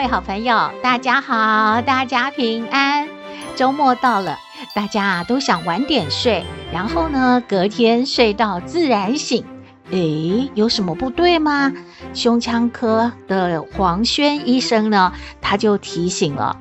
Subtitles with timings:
[0.00, 3.06] 各位好朋友，大家好，大家平安。
[3.54, 4.38] 周末到了，
[4.74, 6.42] 大家都想晚点睡，
[6.72, 9.44] 然后呢，隔天睡到自然醒。
[9.90, 11.70] 诶，有什么不对吗？
[12.14, 16.56] 胸腔科的黄轩医生呢，他就提醒了。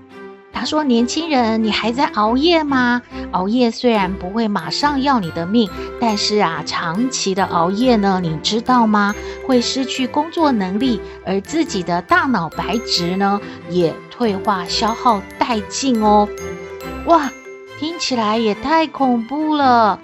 [0.52, 3.02] 他说：“年轻人，你还在熬夜吗？
[3.32, 5.70] 熬夜虽然不会马上要你的命，
[6.02, 9.16] 但是啊，长期的熬夜呢，你知道吗？
[9.48, 16.28] 会失去工作能力，而自己的大脑白质呢，也退化消耗殆尽哦。
[17.06, 17.32] 哇，
[17.80, 20.00] 听起来也太恐怖了。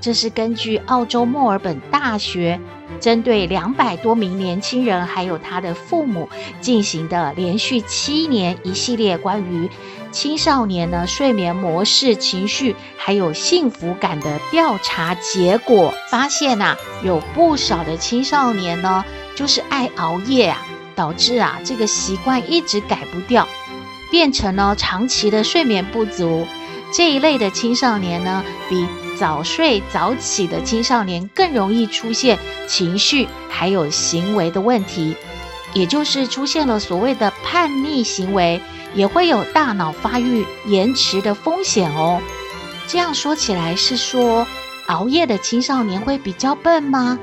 [0.00, 2.58] 这是根据澳洲墨尔本大学
[2.98, 6.28] 针对两百多名年轻人还有他的父母
[6.60, 9.68] 进行的连续七年一系列关于。”
[10.12, 19.04] 青少年呢，睡眠模式、情绪还有幸福感的调查结果发现呐、啊，有不少的青少年呢，
[19.36, 23.46] 就是爱熬夜啊，导致啊这个习惯一直改不掉，
[24.10, 26.44] 变成了长期的睡眠不足。
[26.92, 28.84] 这一类的青少年呢，比
[29.20, 35.14] 早睡早起的青少年更容易出现情绪还有行为的问题，
[35.74, 38.62] 也就是出现了所谓的叛逆行为。
[38.92, 42.20] 也会有大脑发育延迟的风险哦。
[42.88, 44.44] 这样说起来是说，
[44.86, 47.16] 熬夜的青少年会比较笨吗？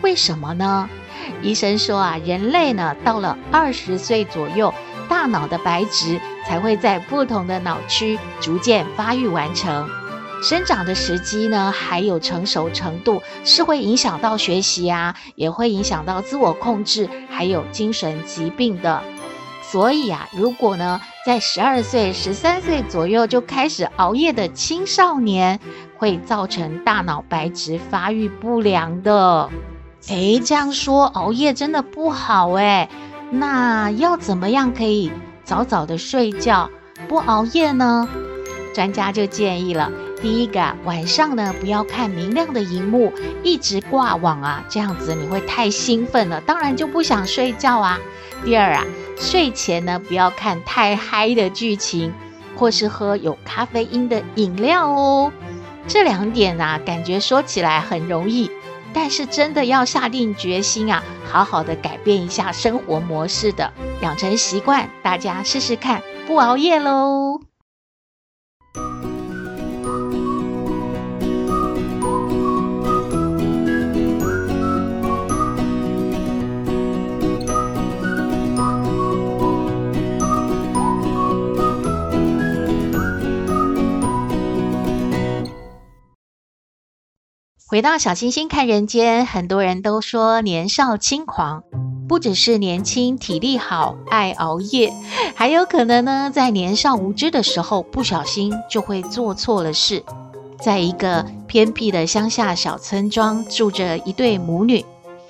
[0.00, 0.88] 为什么呢？
[1.42, 4.72] 医生说啊，人类呢到了二十岁左右，
[5.08, 9.90] 大脑的白质才会在不同的脑区逐渐发育完成，
[10.42, 19.02] 生长的时机呢还有成熟程度是会影响到学习啊，也会影响到自我控制，还有精神疾病的。
[19.62, 25.60] 所以啊，如果呢，在十二岁、十三岁左右就开始熬夜的青少年，
[25.96, 29.48] 会造成大脑白质发育不良的。
[30.08, 32.90] 诶，这样说熬夜真的不好诶。
[33.30, 35.10] 那要怎么样可以
[35.44, 36.68] 早早的睡觉，
[37.08, 38.08] 不熬夜呢？
[38.74, 39.90] 专家就建议了，
[40.22, 43.12] 第一个，晚上呢不要看明亮的荧幕，
[43.42, 47.98] 一直挂网啊，这样子你会太兴奋了，当然就不想睡觉啊。
[48.44, 48.84] 第二啊。
[49.18, 52.12] 睡前呢，不要看太嗨的剧情，
[52.56, 55.32] 或是喝有咖啡因的饮料哦。
[55.86, 58.50] 这两点啊，感觉说起来很容易，
[58.92, 64.90] 但是真的要下定决心啊，好好的改变一下生活模式的，养成习惯。
[65.02, 67.51] 大家试试看，不熬夜喽。
[87.72, 91.62] 回到小星星看人间，很多人都说年少轻狂，
[92.06, 94.92] 不只是年轻体力好爱熬夜，
[95.34, 100.04] 还有可能呢，在年少无知的时候不小心就会做错了事。
[100.60, 104.84] 在一个偏僻的乡下小村庄，住着一对母女，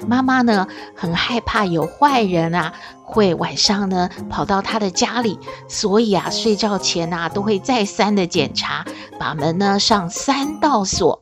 [0.09, 0.67] 妈妈呢
[0.97, 2.73] 很害怕有坏人啊
[3.05, 5.39] 会晚上呢跑到她的家里，
[5.69, 8.85] 所以啊睡觉前啊都会再三的检查，
[9.17, 11.22] 把门呢上三道锁。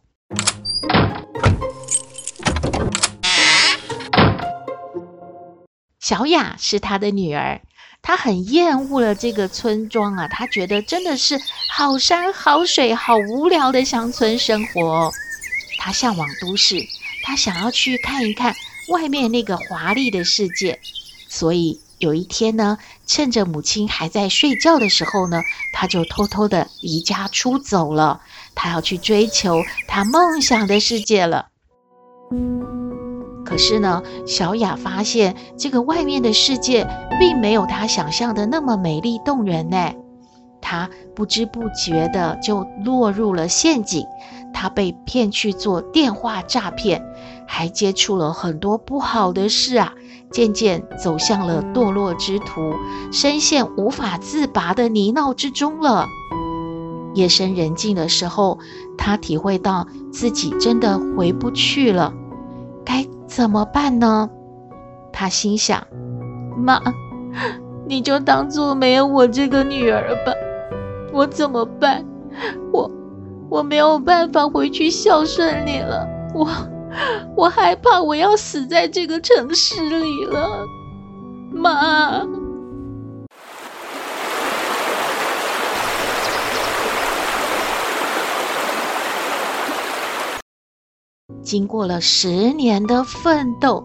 [6.11, 7.61] 小雅是她的女儿，
[8.03, 11.41] 她很厌恶了这个村庄啊，她觉得真的是
[11.71, 15.13] 好山好水好无聊的乡村生活。
[15.79, 16.85] 她向往都市，
[17.23, 18.57] 她想要去看一看
[18.89, 20.81] 外面那个华丽的世界。
[21.29, 25.41] 所以有一天呢，趁着母亲还在睡觉的时候呢，
[25.73, 28.21] 她就偷偷的离家出走了。
[28.57, 31.50] 她要去追求她梦想的世界了。
[33.51, 36.87] 可是呢，小雅发现这个外面的世界
[37.19, 39.91] 并没有她想象的那么美丽动人呢。
[40.61, 44.07] 她不知不觉的就落入了陷阱，
[44.55, 47.05] 她被骗去做电话诈骗，
[47.49, 49.95] 还接触了很多不好的事啊，
[50.31, 52.73] 渐渐走向了堕落之途，
[53.11, 56.07] 深陷无法自拔的泥淖之中了。
[57.15, 58.61] 夜深人静的时候，
[58.97, 62.15] 她体会到自己真的回不去了，
[62.85, 64.29] 该怎么办呢？
[65.13, 65.87] 他心想
[66.59, 66.81] ：“妈，
[67.87, 70.33] 你就当做没有我这个女儿吧。
[71.13, 72.05] 我怎么办？
[72.73, 72.91] 我
[73.49, 76.09] 我没有办法回去孝顺你了。
[76.35, 76.49] 我
[77.37, 80.67] 我害怕我要死在这个城市里了，
[81.53, 82.27] 妈。
[91.51, 93.85] 经过了十年的奋斗，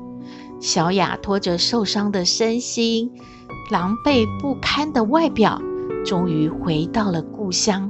[0.59, 3.11] 小雅拖着受伤的身心、
[3.71, 5.59] 狼狈不堪的外表，
[6.05, 7.89] 终于回到了故乡。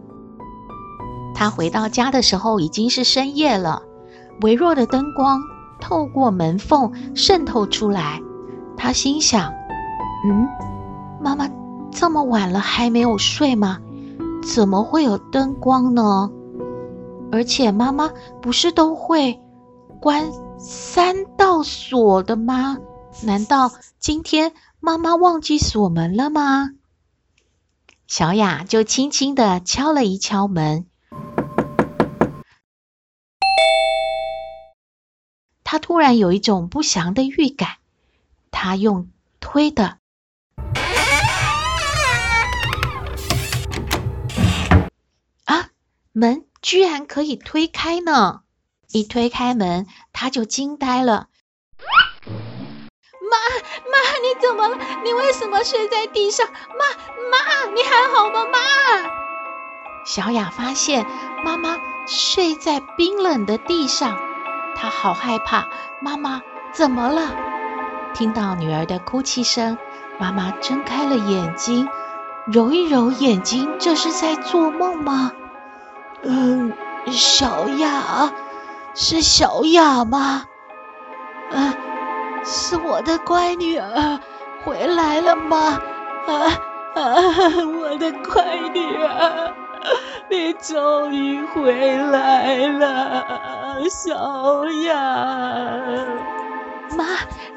[1.34, 3.82] 她回到家的时候已经是深夜了，
[4.44, 5.42] 微弱的灯光
[5.82, 8.22] 透过门缝渗透出来。
[8.78, 9.52] 她心想
[10.26, 10.48] ：“嗯，
[11.22, 11.50] 妈妈
[11.92, 13.80] 这么晚了还没有睡吗？
[14.42, 16.32] 怎么会有灯光呢？
[17.30, 18.10] 而且妈妈
[18.42, 19.38] 不是都会……”
[20.00, 22.78] 关三道锁的吗？
[23.24, 26.72] 难道今天妈妈忘记锁门了吗？
[28.08, 30.86] 小雅就轻轻的敲了一敲门，
[35.64, 37.78] 她突然有一种不祥的预感，
[38.52, 39.10] 她用
[39.40, 39.98] 推的，
[45.46, 45.70] 啊，
[46.12, 48.42] 门居然可以推开呢！
[48.96, 51.28] 一推开门，他就惊呆了。
[53.20, 53.38] 妈
[53.92, 54.78] 妈，你怎么了？
[55.04, 56.48] 你为什么睡在地上？
[56.48, 56.86] 妈
[57.30, 58.46] 妈，你还好吗？
[58.46, 58.58] 妈。
[60.06, 61.06] 小雅发现
[61.44, 61.78] 妈妈
[62.08, 64.18] 睡在冰冷的地上，
[64.78, 65.68] 她好害怕。
[66.00, 67.36] 妈妈怎么了？
[68.14, 69.78] 听到女儿的哭泣声，
[70.18, 71.90] 妈妈睁开了眼睛，
[72.48, 75.34] 揉一揉眼睛，这是在做梦吗？
[76.24, 76.72] 嗯，
[77.12, 78.32] 小雅。
[78.96, 80.46] 是小雅吗？
[81.52, 81.76] 啊，
[82.46, 84.20] 是我的乖女儿
[84.64, 85.80] 回来了吗？
[86.28, 86.34] 啊
[86.96, 87.04] 啊，
[87.78, 89.54] 我的乖女儿，
[90.30, 94.94] 你终于回来了，小雅。
[96.98, 97.06] 妈，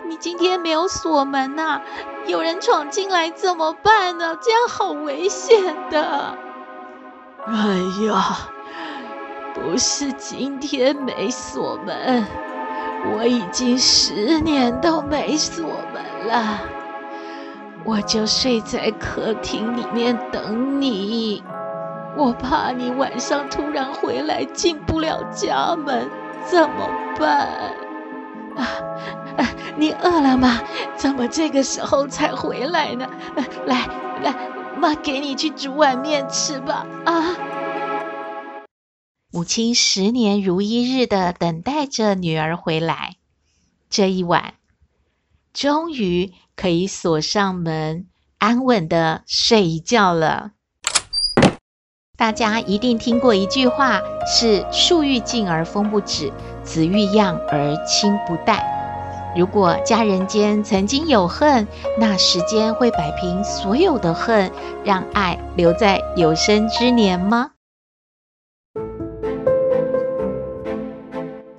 [0.09, 1.83] 你今天没有锁门呐、啊？
[2.27, 4.37] 有人闯进来怎么办呢？
[4.43, 6.35] 这样好危险的。
[7.47, 7.55] 哎
[8.05, 8.51] 呀！
[9.63, 12.25] 不是今天没锁门，
[13.13, 16.61] 我已经十年都没锁门了。
[17.85, 21.43] 我就睡在客厅里面等你，
[22.17, 26.09] 我怕你晚上突然回来进不了家门，
[26.45, 26.89] 怎么
[27.19, 27.49] 办？
[28.57, 28.63] 啊
[29.37, 29.47] 啊！
[29.77, 30.59] 你饿了吗？
[30.97, 33.07] 怎么这个时候才回来呢？
[33.67, 33.89] 来
[34.23, 34.35] 来，
[34.77, 36.85] 妈给你去煮碗面吃吧。
[37.05, 37.37] 啊！
[39.31, 43.17] 母亲十年如一日的等待着女儿回来，
[43.91, 44.55] 这一晚，
[45.53, 48.07] 终于可以锁上门，
[48.39, 50.53] 安稳的睡一觉了。
[52.17, 56.33] 大家一定听过一句话，是“树欲静而风不止，
[56.65, 58.65] 子欲养而亲不待”。
[59.37, 64.51] 如果家人间曾经有恨，那时间会摆平所有的恨，
[64.83, 67.51] 让爱留在有生之年吗？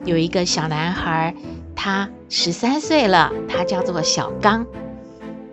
[0.09, 1.35] 有一个小男孩，
[1.75, 4.65] 他十三岁了，他叫做小刚。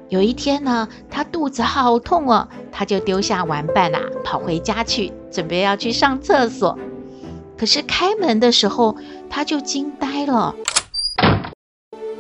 [0.08, 6.78] 有一天呢，他肚子好痛哦，他就丢下玩伴啊，跑回家去，准备要去上厕所。
[7.58, 8.96] 可是开门的时候，
[9.28, 10.54] 他就惊呆了。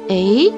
[0.08, 0.52] 诶，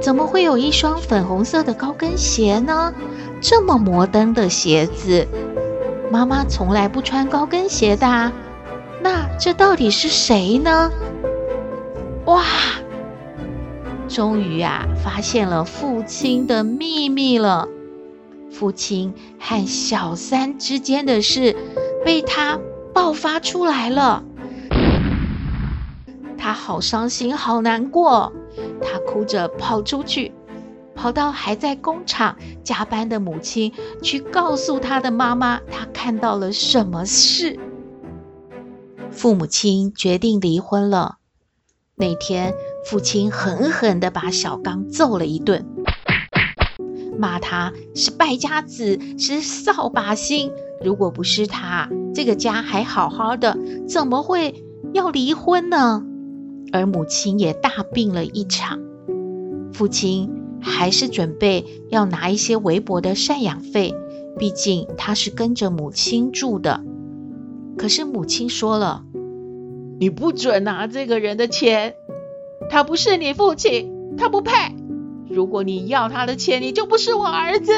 [0.00, 2.92] 怎么会有一双粉红色的高跟鞋呢？
[3.40, 5.28] 这么摩登的鞋子，
[6.10, 8.32] 妈妈从来不穿高跟鞋的啊。
[9.38, 10.90] 这到底是谁呢？
[12.26, 12.42] 哇！
[14.08, 17.68] 终于啊，发现了父亲的秘密了。
[18.50, 21.54] 父亲和小三之间的事
[22.04, 22.58] 被他
[22.92, 24.24] 爆发出来了。
[26.36, 28.32] 他好伤心，好难过。
[28.82, 30.32] 他哭着跑出去，
[30.96, 37.58] 跑到还在工厂加班的母亲，去告诉他的妈妈，他看到了什么事。
[39.10, 41.16] 父母亲决定离婚了。
[41.96, 42.54] 那天，
[42.86, 45.66] 父亲狠狠地把小刚揍了一顿，
[47.18, 50.52] 骂他是败家子，是扫把星。
[50.84, 56.04] 如果不是他，这个家还好好的，怎么会要离婚呢？
[56.72, 58.78] 而母亲也大病了一场。
[59.72, 63.92] 父亲还是准备要拿一些微薄的赡养费，
[64.38, 66.84] 毕竟他是跟着母亲住的。
[67.78, 69.04] 可是母亲说了。
[70.00, 71.94] 你不准拿这个人的钱，
[72.70, 74.52] 他不是你父亲，他不配。
[75.28, 77.72] 如果你要他的钱，你就不是我儿子。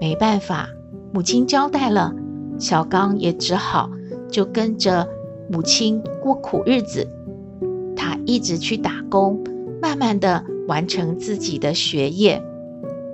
[0.00, 0.68] 没办法，
[1.12, 2.14] 母亲交代了，
[2.58, 3.90] 小刚也只好
[4.30, 5.08] 就跟着
[5.50, 7.08] 母亲过苦日子。
[7.96, 9.42] 他一直去打工，
[9.80, 12.42] 慢慢的完成自己的学业。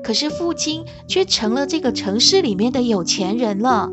[0.03, 3.91] 可是父亲却成了这个城市里面的有钱人了，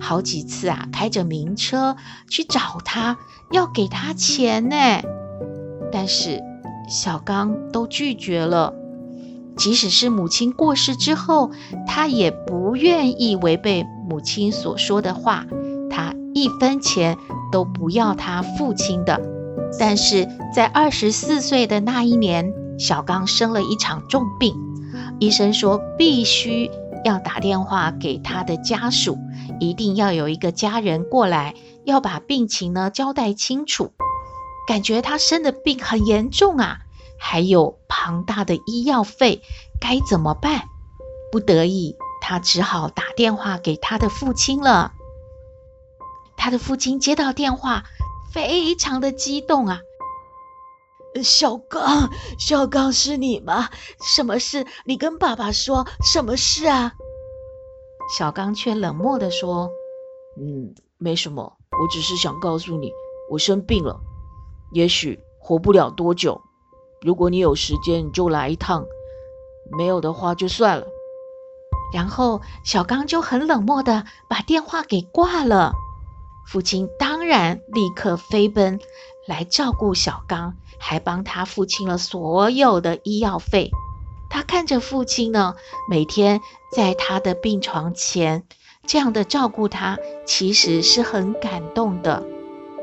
[0.00, 1.96] 好几次啊，开着名车
[2.28, 3.18] 去找他，
[3.50, 4.76] 要给他钱呢。
[5.92, 6.42] 但是
[6.88, 8.74] 小刚都拒绝了。
[9.56, 11.50] 即使是母亲过世之后，
[11.86, 15.46] 他也不愿意违背母亲所说的话，
[15.90, 17.16] 他一分钱
[17.50, 19.18] 都不要他父亲的。
[19.78, 24.54] 但是在二十四岁的那一年，小刚生了一场重病，
[25.18, 26.70] 医生说必须
[27.06, 29.16] 要打电话给他的家属，
[29.60, 33.92] 一定要有一个家人过来，要把病情呢交代清楚。
[34.66, 36.80] 感觉他生的病很严重啊。
[37.18, 39.40] 还有庞大的医药费，
[39.80, 40.64] 该怎么办？
[41.30, 44.92] 不得已，他只好打电话给他的父亲了。
[46.36, 47.84] 他的父亲接到电话，
[48.32, 49.80] 非常的激动啊！
[51.22, 53.68] 小刚，小刚是你吗？
[54.14, 54.66] 什么事？
[54.84, 56.92] 你跟爸爸说，什么事啊？
[58.16, 59.68] 小刚却冷漠地说
[60.38, 62.92] ：“嗯，没什么，我只是想告诉你，
[63.30, 64.00] 我生病了，
[64.72, 66.40] 也许活不了多久。”
[67.02, 68.82] 如果你有时间，你就来一趟；
[69.76, 70.86] 没有的话，就算了。
[71.92, 75.72] 然后小刚就很冷漠的把电话给挂了。
[76.48, 78.80] 父亲当然立刻飞奔
[79.26, 83.70] 来照顾小刚，还帮他付清了所有的医药费。
[84.28, 85.54] 他看着父亲呢，
[85.88, 86.40] 每天
[86.74, 88.44] 在他的病床前
[88.86, 92.24] 这样的照顾他，其实是很感动的。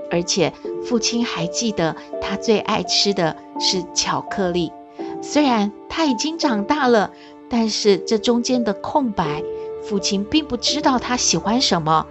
[0.10, 0.54] 而且
[0.86, 4.72] 父亲还记得他最爱吃的是巧克力。
[5.22, 7.12] 虽然他已经长大了，
[7.50, 9.44] 但是这中间的空白，
[9.84, 12.06] 父亲并不知道他喜欢什么，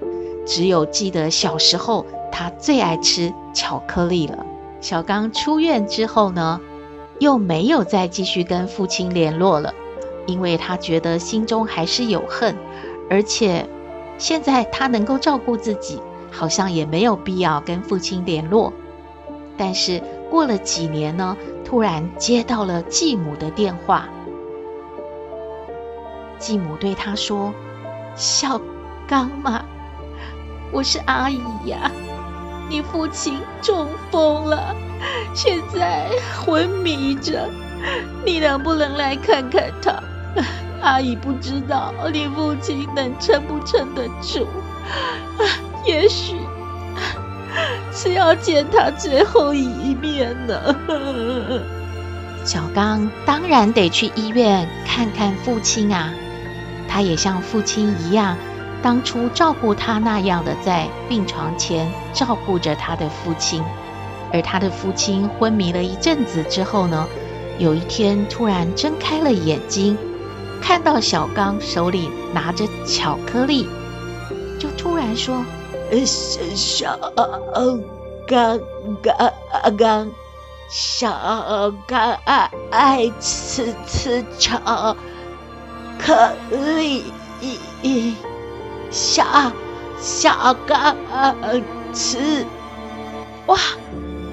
[0.46, 4.44] 只有记得小时候他最爱吃巧克力了。
[4.80, 6.60] 小刚出院之后呢，
[7.20, 9.72] 又没有再继续跟父亲联络了，
[10.26, 12.56] 因为他觉得心中还是有恨，
[13.08, 13.68] 而且
[14.18, 16.00] 现在他能够照顾自己。
[16.34, 18.72] 好像也没有必要跟父亲联络，
[19.58, 24.08] 但是过了几年呢，突然接到了继母的电话。
[26.38, 27.52] 继母对他说
[28.16, 28.58] ：“小
[29.06, 29.62] 刚嘛，
[30.72, 31.92] 我是阿姨呀，
[32.72, 34.74] 你父亲中风了，
[35.34, 36.08] 现在
[36.42, 37.46] 昏迷着，
[38.24, 40.02] 你能不能来看看他？
[40.80, 44.48] 阿姨不知道你父亲能撑不撑得住。”
[45.84, 46.36] 也许
[47.92, 50.74] 是要见他最后一面呢。
[52.42, 56.10] 小刚当然得去医院看看父亲啊，
[56.88, 58.34] 他也像父亲一样，
[58.82, 63.62] 当初照顾他那样的，在病床前照顾着他的父亲。
[64.32, 67.06] 而他的父亲昏迷了一阵子之后呢，
[67.58, 69.96] 有一天突然睁开了眼睛，
[70.60, 73.68] 看到小刚手里拿着巧克力，
[74.58, 75.44] 就突然说。
[76.06, 76.98] 小小
[78.26, 78.58] 刚
[79.02, 79.30] 刚
[79.76, 80.10] 刚，
[80.70, 84.96] 小刚爱爱吃吃巧
[85.98, 87.04] 克力，
[88.92, 89.24] 小
[89.98, 90.94] 小刚
[91.92, 92.46] 吃，
[93.46, 93.58] 哇！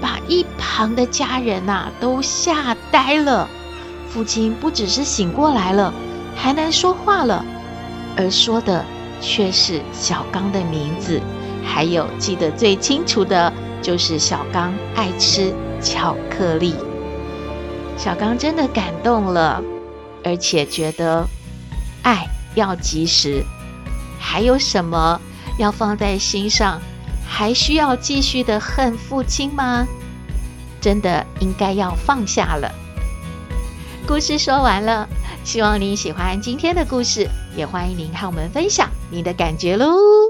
[0.02, 3.50] 把一旁的家人呐、都吓呆了。
[4.10, 5.94] 父亲不只是醒过来了，
[6.36, 7.44] 还能说话了，
[8.16, 8.86] 而说的
[9.20, 11.22] 却是小刚的名字。
[11.66, 13.52] 还有记得最清楚的
[13.82, 16.74] 就是小刚爱吃巧克力，
[17.98, 19.62] 小刚真的感动了，
[20.24, 21.28] 而且觉得
[22.04, 22.26] 爱
[22.56, 23.44] 要及时。
[24.20, 25.20] 还有什么
[25.58, 26.80] 要放在心上？
[27.28, 29.88] 还需要继续的恨父亲吗？
[30.82, 32.72] 真的应该要放下了。
[34.08, 35.08] 故事说完了，
[35.44, 40.29] 希望您喜欢今天的故事，也欢迎您和我们分享您的感觉喽。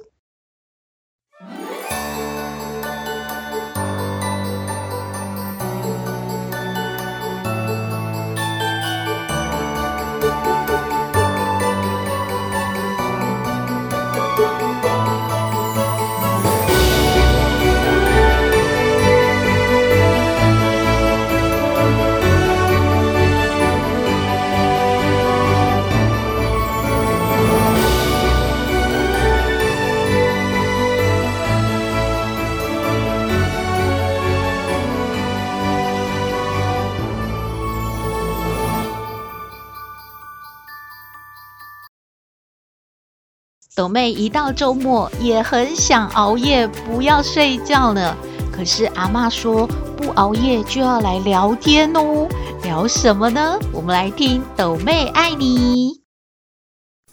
[43.89, 48.15] 妹一到周末也很想熬夜，不要睡觉呢。
[48.55, 49.65] 可是阿嬷说
[49.97, 52.27] 不熬夜就要来聊天哦，
[52.63, 53.57] 聊什么呢？
[53.73, 56.01] 我们来听斗妹爱你。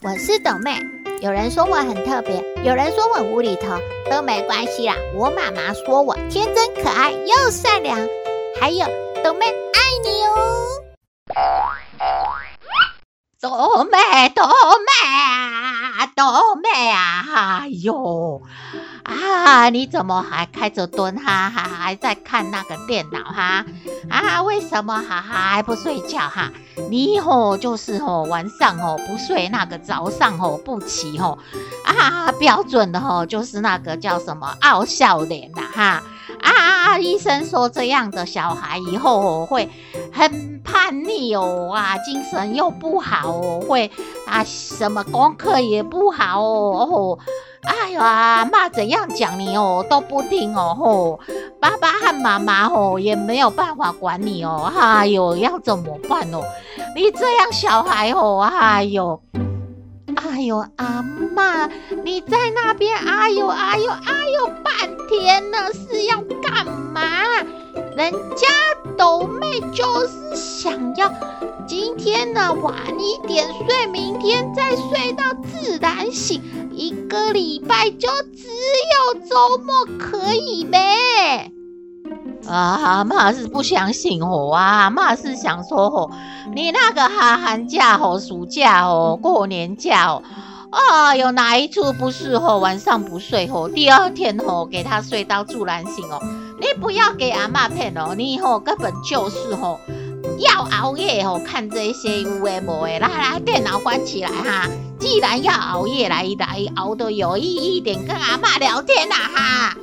[0.02, 0.76] 我是斗妹，
[1.22, 3.68] 有人说我很特别，有人说我无厘头，
[4.10, 4.94] 都没关系啦。
[5.14, 7.98] 我妈妈说我天真可爱又善良，
[8.60, 8.84] 还有
[9.24, 11.65] 斗妹爱你哦。
[13.46, 16.24] 多美多美啊，斗
[16.56, 17.60] 妹啊！
[17.60, 18.42] 哎呦，
[19.04, 21.48] 啊，你怎么还开着灯哈？
[21.48, 23.64] 还还在看那个电脑哈？
[24.10, 26.50] 啊，为什么哈还不睡觉哈？
[26.90, 31.38] 你吼就是吼晚上吼不睡，那个早上吼不起吼
[31.84, 36.02] 啊，标准的吼就是那个叫什么傲笑脸呐哈。
[36.40, 36.98] 啊！
[36.98, 39.68] 医生说这样的小孩以后会
[40.12, 43.90] 很叛逆哦啊，精神又不好哦，会
[44.26, 46.88] 啊什么功课也不好哦。
[46.90, 47.18] 哦
[47.66, 50.74] 哎呀，妈怎样讲你哦都不听哦。
[50.78, 51.20] 吼，
[51.60, 54.72] 爸爸和妈妈哦也没有办法管你哦。
[54.74, 56.42] 哎呦，要怎么办哦？
[56.94, 59.20] 你这样小孩哦，哎呦。
[60.16, 61.04] 哎呦，阿
[61.34, 61.70] 嬷，
[62.04, 67.00] 你在那边哎呦哎呦哎呦半天了，是要干嘛？
[67.96, 68.46] 人家
[68.96, 71.12] 斗妹就是想要
[71.66, 76.42] 今天呢晚一点睡，明天再睡到自然醒，
[76.72, 81.52] 一个礼拜就只有周末可以呗。
[82.48, 86.10] 啊，妈是不相信哦，啊，妈是想说吼，
[86.54, 90.22] 你那个哈寒假吼，暑假吼，过年假哦，
[90.70, 96.20] 啊，有哪一处不是哦，晚上不睡吼，第二天吼，给他睡到自然醒哦，
[96.60, 99.80] 你不要给阿妈骗哦，你以后根本就是吼，
[100.38, 104.68] 要熬夜吼，看这些有的没的，来来，电脑关起来哈，
[105.00, 109.76] 既然要熬夜来来熬得有意义一点，跟阿妈聊天呐哈。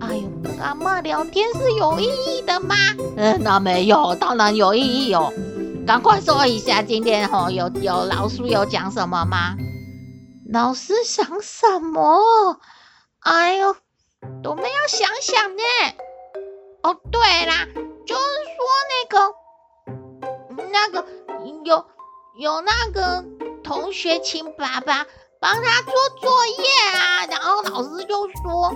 [0.00, 2.74] 哎呦，跟阿嬷聊天是有意义的吗？
[3.16, 5.32] 嗯，那没有，当然有意义哦。
[5.86, 9.56] 赶快说一下，今天吼、哦、有有老师有讲什么吗？
[10.52, 12.58] 老师讲什么？
[13.20, 13.76] 哎呦，
[14.44, 15.62] 我们要想想呢。
[16.82, 17.66] 哦，对啦，
[18.06, 18.22] 就是
[18.54, 19.34] 说那个
[20.70, 21.06] 那个
[21.64, 21.84] 有
[22.38, 23.24] 有那个
[23.62, 25.06] 同学请爸爸
[25.44, 26.64] 帮他做作业
[26.96, 28.72] 啊，然后老师就说。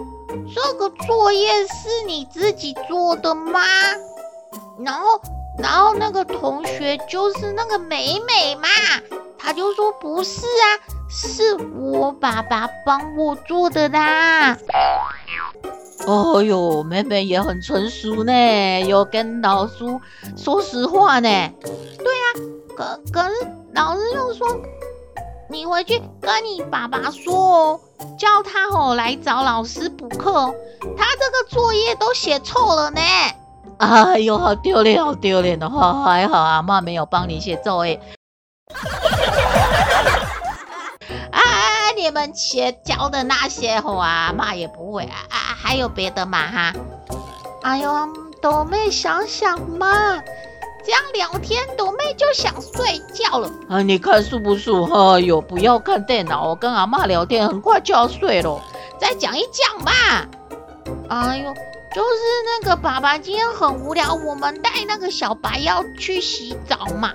[0.54, 3.60] 这个作业是你自己做的吗？
[4.78, 5.18] 然后，
[5.58, 8.68] 然后那个同学就是那个美美嘛，
[9.38, 10.64] 他就说不是啊，
[11.08, 14.58] 是我爸爸帮我做的啦。
[16.06, 19.86] 哦哟，美美也很成熟呢，有跟老师
[20.36, 21.28] 说实话呢。
[21.62, 22.26] 对啊，
[22.76, 23.34] 可可是
[23.72, 24.46] 老师又说。
[25.50, 27.80] 你回去跟你爸爸说哦，
[28.18, 30.54] 叫他哦来找老师补课哦。
[30.96, 33.00] 他这个作业都写错了呢。
[33.78, 37.98] 哎呦，好丢脸，好丢脸的话，还好阿妈没有帮你写作业。
[41.32, 41.40] 啊，
[41.96, 45.16] 你们写教的那些话，阿妈也不会啊。
[45.30, 46.46] 啊，还有别的吗？
[46.46, 46.74] 哈。
[47.62, 48.08] 哎呦，
[48.42, 50.22] 斗妹想想嘛。
[50.88, 53.50] 这样聊天，朵妹就想睡觉了。
[53.68, 54.70] 啊，你看舒不是？
[54.70, 58.58] 哎呦，不要看电脑，我跟阿妈聊天，很快就要睡了。
[58.98, 60.26] 再讲一讲吧。
[61.10, 61.52] 哎呦，
[61.94, 67.12] 就是那个爸爸今天很无聊，我们带那个小白要去洗澡嘛，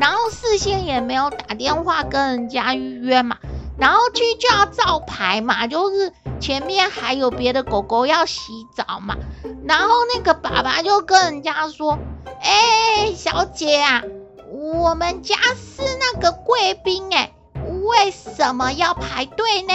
[0.00, 3.36] 然后事先也没有打电话跟人家预约嘛，
[3.78, 9.14] 然后去就要照牌嘛，就是前面还有别的狗狗要洗澡嘛，
[9.64, 11.96] 然后那个爸爸就跟人家说。
[12.42, 14.02] 哎，小姐啊，
[14.50, 17.32] 我们家是那个贵宾哎，
[17.84, 19.72] 为什么要排队呢？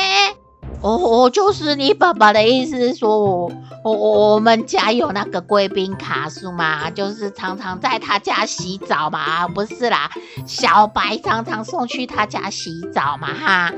[0.81, 3.51] 哦，就是你爸爸的意思是说我
[3.83, 6.89] 我我们家有那个贵宾卡是吗？
[6.91, 9.47] 就是常常在他家洗澡嘛？
[9.47, 10.11] 不是啦，
[10.45, 13.73] 小白常常送去他家洗澡嘛哈。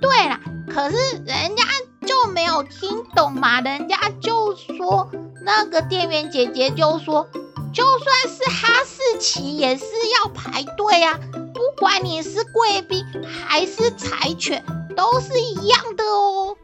[0.00, 1.64] 对啦，可是人家
[2.06, 5.08] 就没有听懂嘛，人家就说
[5.44, 7.28] 那个店员姐姐就说。
[7.72, 9.84] 就算是哈士奇也是
[10.22, 11.18] 要排队啊，
[11.54, 13.04] 不管你是贵宾
[13.46, 14.62] 还是柴犬，
[14.94, 16.56] 都是一样的哦。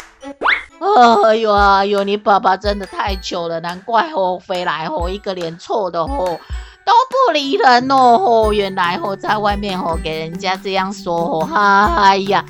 [1.24, 6.38] 哎呦哎呦，你爸爸真的太糗了，难怪哦，飞来哦，一个连错的哦，
[6.84, 8.50] 都不理人哦。
[8.52, 11.48] 原来哦，在外面哦，给人家这样说哦，
[11.96, 12.44] 哎呀，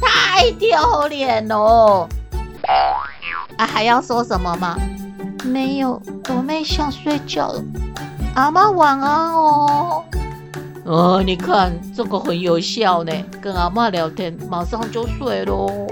[0.00, 2.06] 太丢脸哦。
[3.56, 4.76] 啊，还要说什么吗？
[5.44, 7.62] 没有，我妹想睡觉了。
[8.34, 10.04] 阿妈晚安哦。
[10.84, 15.86] 哦，你看这个很有效呢，跟阿妈聊天，马上就睡喽。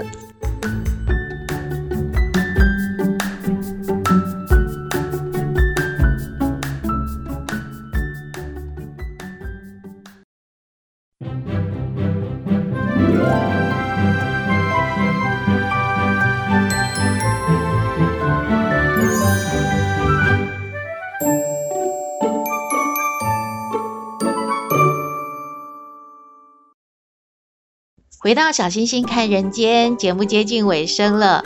[28.31, 31.43] 回到小星星看人间节目接近尾声了，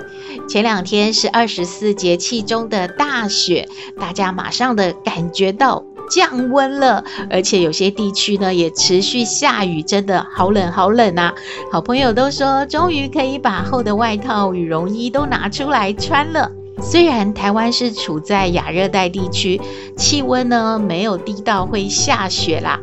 [0.47, 3.67] 前两天是二十四节气中的大雪，
[3.99, 11.33] 大家马上的感觉到降温了，而且有些地区呢也持续下雨，真的好冷好冷啊！
[11.71, 16.51] 好朋友都说，终于可以把厚的外套、羽绒衣都拿出来穿了。
[16.81, 19.59] 虽然台湾是处在亚热带地区，
[19.97, 22.79] 气温呢没有低到会下雪啦，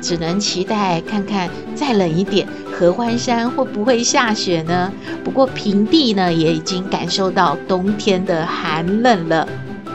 [0.00, 4.92] 只能期待看看再冷一点，合欢山会不会下雪呢？
[5.22, 9.46] 不过平地呢也已经感受到冬天的寒冷了。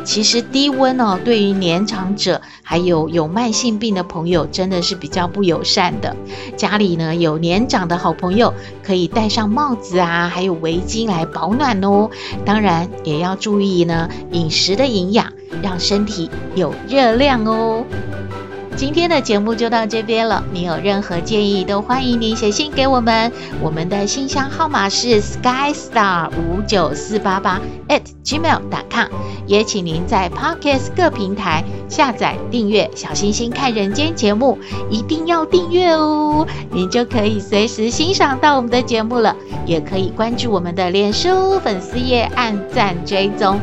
[0.09, 6.15] 其实低温哦，对于年长者还有有慢性病的朋友，真的是比较不友善的。
[6.57, 8.51] 家里呢有年长的好朋友，
[8.83, 12.09] 可以戴上帽子啊，还有围巾来保暖哦。
[12.43, 17.85] 当然也要注意呢饮食的营养，让身体有热量哦。
[18.79, 20.41] 今天的节目就到这边了。
[20.53, 23.29] 你有任何建议，都欢迎您写信给我们。
[23.61, 29.07] 我们的信箱号码是 skystar 五九四八八 at gmail.com。
[29.45, 34.57] 也请您在 Pocket 各平台下载订阅《小星星看人间》节目，
[34.89, 39.35] 一定要订阅哦，您就可以随时欣赏到我们的节目了。
[39.65, 43.59] 也可以关注我们的脸书粉丝页，按赞追踪，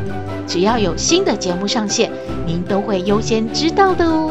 [0.47, 2.13] 只要有新的节目上线，
[2.47, 4.31] 您都会优先知道的哦。